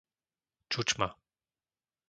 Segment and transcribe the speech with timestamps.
[0.73, 1.09] Čučma